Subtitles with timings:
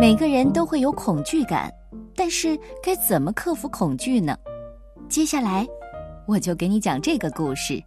[0.00, 1.70] 每个人都会有恐惧感，
[2.16, 4.34] 但是该怎么克服恐惧呢？
[5.10, 5.68] 接下来，
[6.26, 7.78] 我就给你讲这个故事：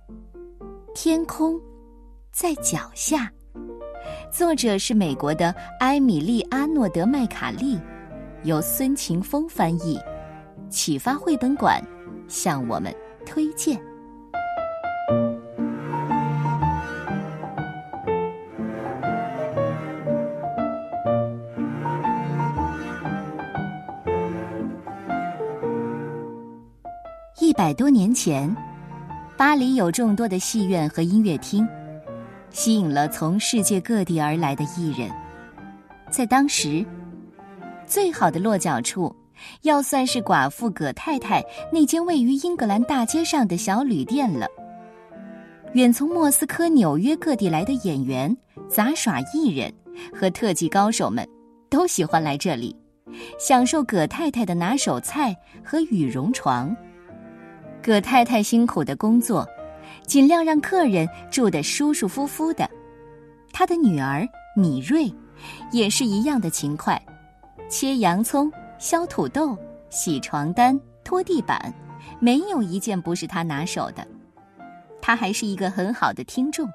[0.94, 1.60] 天空
[2.32, 3.34] 在脚下。
[4.32, 5.50] 作者是美国的
[5.80, 7.80] 埃米丽阿诺德麦卡利，
[8.44, 10.00] 由孙晴峰翻译，
[10.70, 11.84] 启发绘本馆
[12.28, 12.94] 向我们
[13.26, 13.82] 推荐。
[27.64, 28.54] 百多年前，
[29.38, 31.66] 巴黎有众多的戏院和音乐厅，
[32.50, 35.10] 吸引了从世界各地而来的艺人。
[36.12, 36.86] 在当时，
[37.88, 39.16] 最好的落脚处，
[39.62, 41.42] 要算是寡妇葛太太
[41.72, 44.46] 那间位于英格兰大街上的小旅店了。
[45.72, 48.36] 远从莫斯科、纽约各地来的演员、
[48.68, 49.74] 杂耍艺人
[50.14, 51.26] 和特技高手们，
[51.70, 52.76] 都喜欢来这里，
[53.40, 55.34] 享受葛太太的拿手菜
[55.64, 56.76] 和羽绒床。
[57.84, 59.46] 葛太太辛苦的工作，
[60.08, 62.68] 尽量让客人住得舒舒服服的。
[63.52, 65.14] 她的女儿米瑞，
[65.74, 67.00] 也是一样的勤快，
[67.68, 69.58] 切洋葱、削土豆、
[69.90, 71.74] 洗床单、拖地板，
[72.22, 74.08] 没有一件不是她拿手的。
[75.02, 76.66] 她还是一个很好的听众，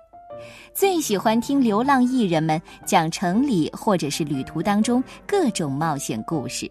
[0.75, 6.71] 最喜欢听流浪艺人们讲城里或者是旅途当中各种冒险故事。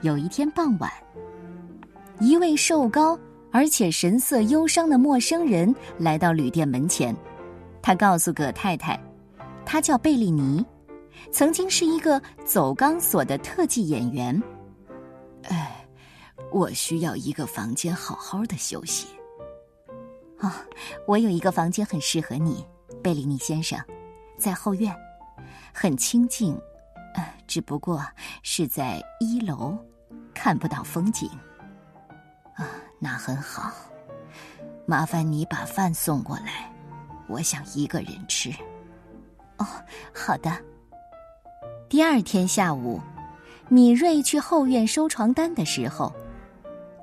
[0.00, 0.90] 有一天傍晚。
[2.20, 3.18] 一位瘦高
[3.50, 7.16] 而且神色忧伤的陌生人来到旅店门前，
[7.82, 8.98] 他告诉葛太太，
[9.64, 10.64] 他叫贝利尼，
[11.32, 14.40] 曾经是一个走钢索的特技演员。
[15.44, 15.84] 哎，
[16.52, 19.08] 我需要一个房间好好的休息。
[20.40, 20.52] 哦，
[21.06, 22.64] 我有一个房间很适合你，
[23.02, 23.78] 贝利尼先生，
[24.38, 24.94] 在后院，
[25.72, 26.54] 很清静，
[27.14, 28.04] 呃，只不过
[28.42, 29.76] 是在一楼，
[30.32, 31.28] 看不到风景。
[32.60, 33.72] 啊，那很好。
[34.84, 36.70] 麻烦你把饭送过来，
[37.26, 38.50] 我想一个人吃。
[39.56, 39.66] 哦，
[40.12, 40.52] 好的。
[41.88, 43.00] 第二天下午，
[43.68, 46.12] 米瑞去后院收床单的时候，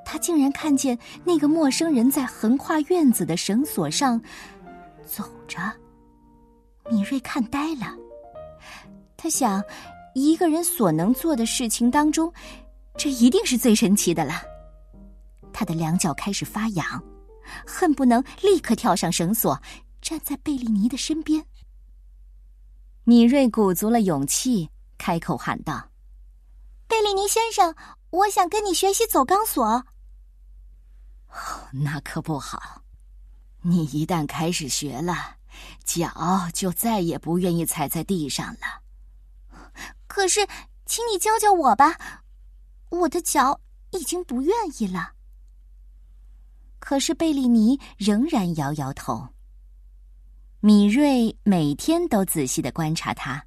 [0.06, 4.22] 他竟然看见那个陌生人在横跨院子的绳索上
[5.08, 5.60] 走着。
[6.92, 7.96] 米瑞看呆了，
[9.18, 9.64] 他想，
[10.14, 12.32] 一个人所能做的事情当中，
[12.96, 14.36] 这一定是最神奇的了。
[15.58, 17.04] 他的两脚开始发痒，
[17.66, 19.60] 恨不能立刻跳上绳索，
[20.04, 21.44] 站在贝利尼的身边。
[23.06, 24.70] 米瑞鼓足了勇气，
[25.00, 25.90] 开口喊道
[26.86, 27.74] ：“贝利尼先生，
[28.12, 29.84] 我想跟你学习走钢索。
[31.74, 32.84] ”“那可不好，
[33.64, 35.38] 你一旦开始学了，
[35.84, 38.84] 脚就再也不愿意踩在地上了。
[40.06, 40.48] ”“可是，
[40.86, 41.98] 请你教教我吧，
[42.90, 43.60] 我的脚
[43.90, 45.14] 已经不愿意了。”
[46.88, 49.28] 可是贝利尼仍然摇摇头。
[50.62, 53.46] 米瑞每天都仔细的观察他，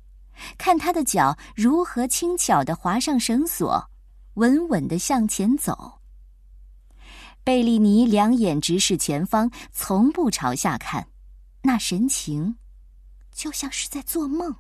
[0.59, 3.83] 看他的脚如何轻巧的滑上绳索，
[4.35, 6.03] 稳稳的向前走。
[7.43, 11.09] 贝利尼两眼直视前方，从不朝下看，
[11.63, 12.59] 那神情，
[13.33, 14.55] 就像是在做梦。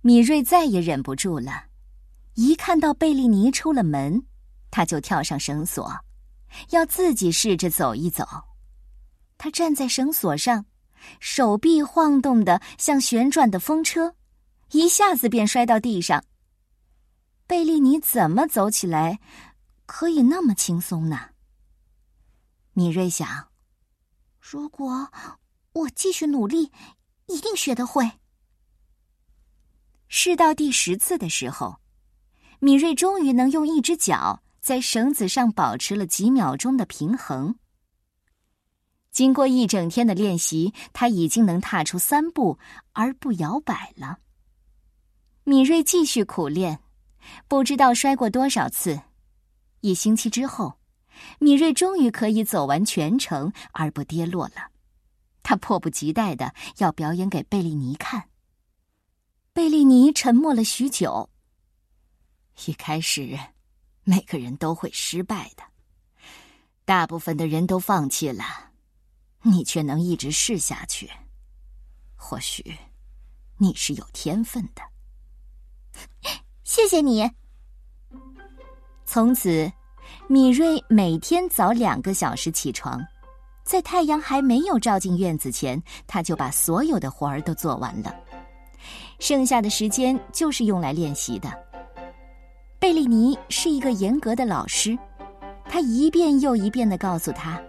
[0.00, 1.66] 米瑞再也忍不住了，
[2.32, 4.24] 一看到贝利尼出了门，
[4.70, 5.94] 他就跳上绳索。
[6.70, 8.26] 要自己试着走一走，
[9.38, 10.66] 他站在绳索上，
[11.18, 14.14] 手臂晃动的像旋转的风车，
[14.72, 16.24] 一下子便摔到地上。
[17.46, 19.18] 贝利尼怎么走起来
[19.86, 21.30] 可以那么轻松呢？
[22.72, 23.48] 米瑞想，
[24.38, 25.10] 如果
[25.72, 26.70] 我继续努力，
[27.26, 28.10] 一定学得会。
[30.06, 31.80] 试到第十次的时候，
[32.58, 34.42] 米瑞终于能用一只脚。
[34.70, 37.56] 在绳子上保持了几秒钟的平衡。
[39.10, 42.56] 经过一整天的练习，他已经能踏出三步
[42.92, 44.18] 而不摇摆了。
[45.42, 46.78] 米瑞继续苦练，
[47.48, 49.00] 不知道摔过多少次。
[49.80, 50.78] 一星期之后，
[51.40, 54.70] 米瑞终于可以走完全程而不跌落了。
[55.42, 58.28] 他迫不及待的要表演给贝利尼看。
[59.52, 61.28] 贝利尼沉默了许久。
[62.66, 63.36] 一开始。
[64.10, 65.62] 每个人都会失败的，
[66.84, 68.42] 大部分的人都放弃了，
[69.42, 71.08] 你却能一直试下去。
[72.16, 72.76] 或许
[73.56, 74.82] 你是有天分的。
[76.64, 77.30] 谢谢你。
[79.06, 79.70] 从此，
[80.26, 83.00] 米瑞每天早两个小时起床，
[83.62, 88.12] 在太阳还没有照进院子前，他就把所有的活儿都做完了。
[89.20, 91.69] 剩下的时间就是用来练习的。
[92.80, 94.98] 贝利尼是一个严格的老师，
[95.66, 97.60] 他一遍又一遍的告诉他：“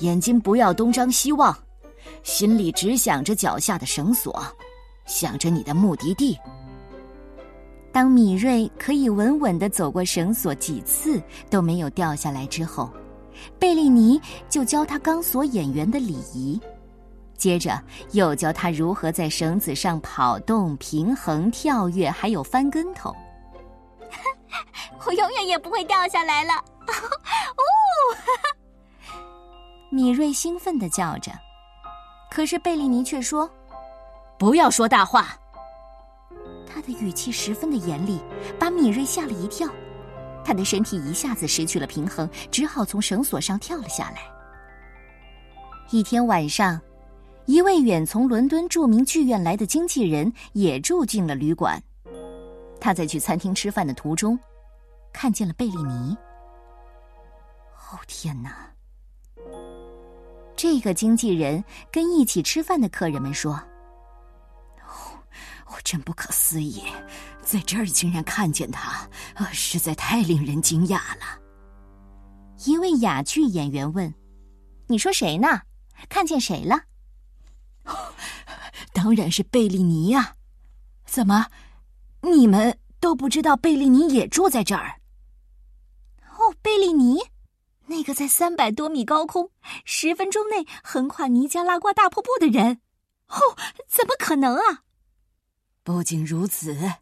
[0.00, 1.56] 眼睛不要东张西望，
[2.22, 4.44] 心里只想着脚下的绳索，
[5.06, 6.36] 想着你的目的地。”
[7.90, 11.18] 当米瑞可以稳稳的走过绳索几次
[11.48, 12.90] 都没有掉下来之后，
[13.58, 16.60] 贝利尼就教他钢索演员的礼仪。
[17.38, 23.16] 接着又教他如何在绳子上跑动、平衡、跳跃，还有翻跟头。
[25.06, 26.52] 我永远也不会掉下来了！
[27.56, 27.62] 哦，
[29.90, 31.32] 米瑞兴奋的叫着，
[32.30, 33.48] 可是贝利尼却说
[34.38, 35.38] ：“不要说大话。”
[36.66, 38.20] 他的语气十分的严厉，
[38.58, 39.68] 把米瑞吓了一跳。
[40.44, 44.18] 他的身体一下子失去了平衡，只好从绳索上跳了下来。
[45.90, 46.80] 一天晚上。
[47.46, 51.80] 一位远从伦敦著名剧院来的经纪人也住进了旅馆。
[52.80, 54.36] 他在去餐厅吃饭的途中，
[55.16, 56.14] 看见了贝利尼。
[57.90, 58.70] 哦天哪！
[60.54, 63.54] 这个经纪人跟一起吃饭的客人们说
[64.84, 65.18] ：“哦，
[65.68, 66.82] 我真不可思议，
[67.40, 71.40] 在这儿竟然看见他，啊，实在太令人惊讶了。”
[72.66, 74.14] 一位哑剧演员问
[74.86, 75.62] ：“你说谁呢？
[76.10, 76.78] 看见谁了？”
[78.92, 80.36] 当然是贝利尼呀！
[81.06, 81.46] 怎么，
[82.20, 85.00] 你们都不知道贝利尼也住在这儿？
[86.62, 87.18] 贝利尼，
[87.86, 89.50] 那个在三百多米高空、
[89.84, 92.80] 十分钟内横跨尼加拉瓜大瀑布的人？
[93.28, 93.38] 哦，
[93.88, 94.84] 怎么可能啊！
[95.82, 96.94] 不仅如此，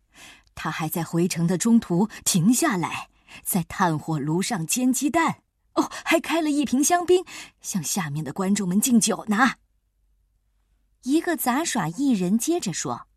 [0.54, 3.08] 他还在回程的中途停下来，
[3.42, 5.42] 在炭火炉上煎鸡蛋。
[5.74, 7.24] 哦，还开了一瓶香槟，
[7.60, 9.54] 向下面的观众们敬酒呢。
[11.02, 13.08] 一个杂耍艺人接着说：“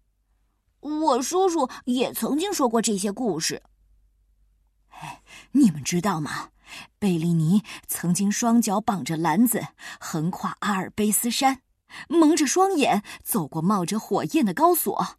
[0.82, 3.62] 我叔叔也曾经说过这些故事。
[5.02, 5.22] 哎，
[5.52, 6.50] 你们知道吗？
[7.00, 9.68] 贝利尼曾经双脚绑着篮子，
[10.00, 11.62] 横跨阿尔卑斯山，
[12.10, 15.18] 蒙着双眼走过冒着火焰的高索，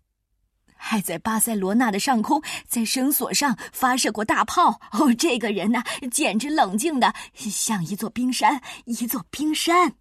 [0.76, 4.80] 还在巴塞罗那的上空在绳索上发射过大炮。
[4.92, 9.94] 哦，这个人呐，简直冷静的像一座冰山，一座冰山。”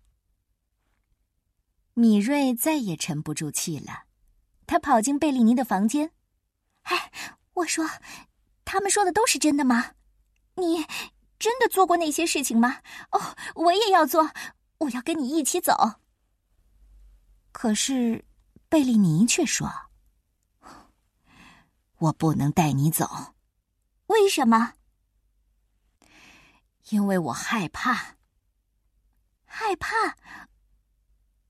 [1.95, 4.03] 米瑞再也沉不住气了，
[4.67, 6.11] 他跑进贝利尼的房间。
[6.83, 7.11] 哎，
[7.53, 7.89] 我说，
[8.67, 9.93] 他们说的都是真的吗？
[10.55, 10.85] 你
[11.39, 12.81] 真的做过那些事情吗？
[13.11, 14.29] 哦，我也要做，
[14.79, 15.73] 我要跟你一起走。
[17.53, 18.25] 可是，
[18.67, 19.71] 贝利尼却说
[21.99, 23.35] ：“我不能带你走。”
[24.07, 24.73] 为什么？
[26.89, 28.17] 因为我害怕。
[29.45, 30.17] 害怕。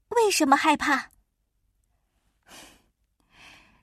[0.09, 1.09] 为什么害怕？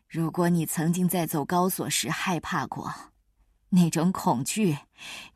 [0.06, 2.94] 如果你曾经在走高索时害怕过，
[3.74, 4.78] 那种恐惧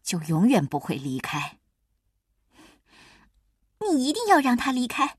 [0.02, 1.58] 就永远不会离开。
[3.80, 5.16] 你一定要让他离开，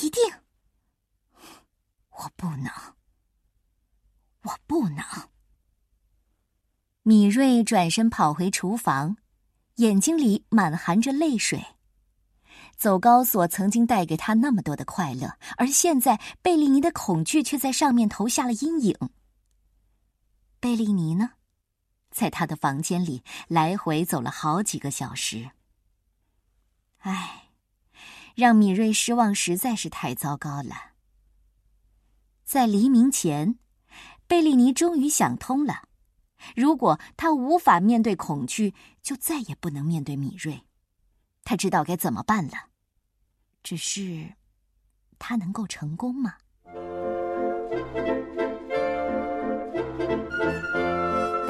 [0.00, 0.22] 一定！
[2.10, 2.70] 我不能，
[4.42, 5.04] 我不能。
[7.02, 9.16] 米瑞转身跑回厨房，
[9.76, 11.64] 眼睛里满含着泪水。
[12.76, 19.10] 走高索曾经带给他那么多的快乐，而现在贝利尼的恐惧却在上面投下了阴影。
[20.60, 21.32] 贝利尼呢，
[22.18, 25.52] 在他的房间里来回走了好几个小时。
[26.98, 27.50] 唉，
[28.34, 30.94] 让米瑞失望实在是太糟糕了。
[32.42, 33.60] 在黎明前，
[34.26, 35.88] 贝利尼终于想通了：
[36.56, 40.64] 如果他无法面对恐惧，就再也不能面对米瑞。
[41.44, 42.70] 他知道该怎么办了，
[43.62, 44.34] 只是
[45.20, 46.38] 他能够成功吗？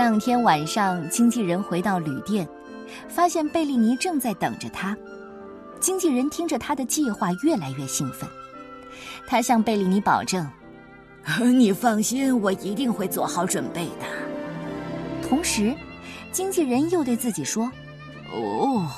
[0.09, 2.49] 当天晚上，经纪人回到旅店，
[3.11, 4.97] 发现贝利尼正在等着他。
[5.81, 8.27] 经纪人听着他的计划，越来越兴奋。
[9.27, 10.51] 他向贝利尼保证
[11.55, 14.07] ：“你放心，我一定会做好准备的。”
[15.29, 15.77] 同时，
[16.33, 17.71] 经纪人又对自己说
[18.33, 18.91] ：“哦。”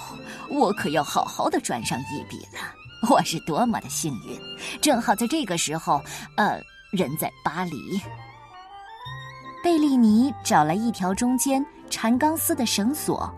[0.49, 3.11] 我可要好好的赚上一笔了！
[3.11, 4.39] 我是多么的幸运，
[4.81, 6.01] 正好在这个时候，
[6.37, 6.61] 呃，
[6.93, 8.01] 人在巴黎。
[9.63, 13.31] 贝利尼找来一条中间缠钢丝的绳索，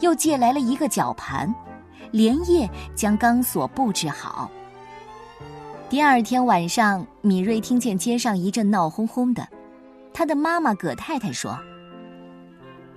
[0.00, 1.52] 又借来了一个绞盘，
[2.12, 4.48] 连夜将钢索布置好。
[5.88, 9.46] 第二天晚上，米瑞听见街上一阵闹哄哄的，
[10.12, 11.58] 他的妈妈葛太太说：“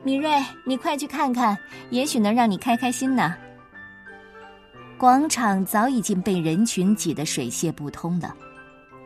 [0.04, 0.32] 米瑞，
[0.64, 1.58] 你快去看看，
[1.90, 3.36] 也许能让你开开心呢。”
[4.98, 8.36] 广场早已经被人群挤得水泄不通了，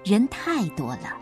[0.04, 1.16] 人太多了，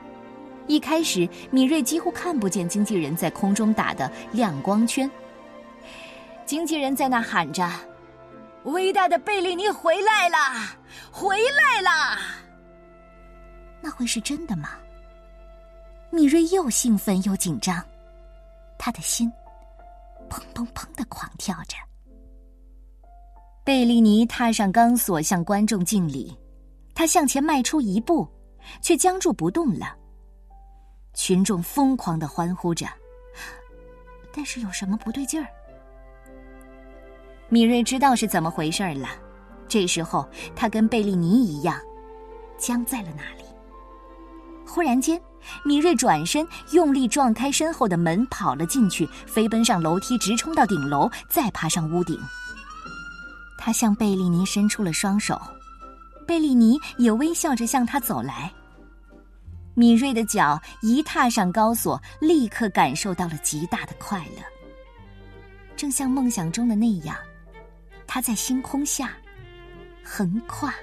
[0.72, 5.12] 一开始，米瑞几乎看不见经纪人在空中打的亮光圈。
[6.46, 7.70] 经纪人在那喊着
[8.64, 10.38] ：“伟大的贝利尼回来了，
[11.12, 12.18] 回来了！”
[13.84, 14.70] 那会是真的吗？
[16.10, 17.84] 米瑞又兴奋又紧张，
[18.78, 19.30] 他的心
[20.30, 21.76] 砰砰砰的狂跳着。
[23.66, 26.34] 贝利尼踏上钢索，向观众敬礼。
[26.96, 28.26] 他向前迈出一步，
[28.82, 29.98] 却僵住不动了。
[31.14, 32.88] 群众疯狂的欢呼着，
[34.34, 35.48] 但是有什么不对劲儿？
[37.50, 39.10] 米瑞知道是怎么回事了。
[39.68, 41.80] 这时候，他跟贝利尼一样，
[42.58, 43.44] 僵在了那里。
[44.66, 45.22] 忽然间，
[45.66, 52.18] 米瑞转身，用力撞开身后的门，跑了进去，飞奔上楼梯，直冲到顶楼，再爬上屋顶。
[53.58, 55.40] 他向贝利尼伸出了双手，
[56.26, 58.52] 贝利尼也微笑着向他走来。
[59.74, 64.44] 敏锐的脚一踏上高索，立刻感受到了极大的快乐，
[65.76, 67.16] 正像梦想中的那样，
[68.06, 69.12] 他在星空下
[70.04, 70.74] 横跨。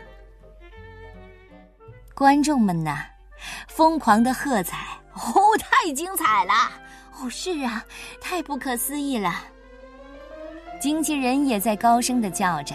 [2.14, 2.96] 观众们呢，
[3.68, 6.52] 疯狂的喝彩：“哦，太精彩了！
[7.20, 7.84] 哦，是啊，
[8.20, 9.44] 太不可思议了！”
[10.80, 12.74] 经纪人也在高声的叫着。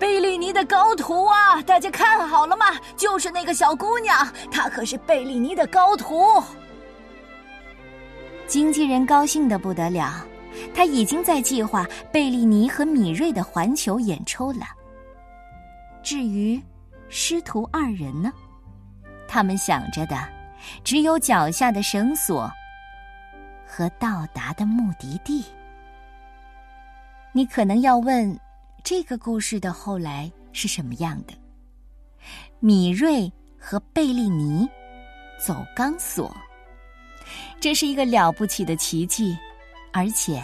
[0.00, 1.60] 贝利尼的高徒啊！
[1.62, 2.64] 大家看好了吗？
[2.96, 6.42] 就是那个小姑娘，她可是贝利尼的高徒。
[8.46, 10.26] 经纪人高兴的不得了，
[10.74, 14.64] 他已经在计划贝利尼和米瑞的环球演出了。
[16.02, 16.58] 至于
[17.10, 18.32] 师徒二人呢，
[19.28, 20.16] 他们想着的
[20.82, 22.50] 只有脚下的绳索
[23.66, 25.44] 和到达的目的地。
[27.32, 28.34] 你可能要问。
[28.82, 31.34] 这个故事的后来是什么样的？
[32.58, 34.68] 米瑞和贝利尼
[35.44, 36.34] 走钢索，
[37.60, 39.36] 这是一个了不起的奇迹，
[39.92, 40.42] 而且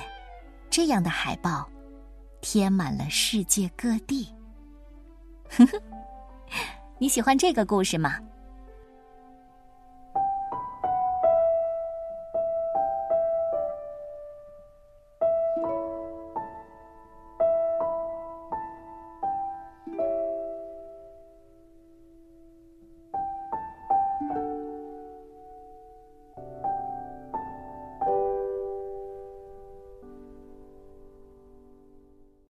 [0.71, 1.69] 这样的海报
[2.41, 4.29] 贴满了世界各地。
[5.51, 5.81] 呵呵，
[6.99, 8.19] 你喜欢这个故事吗？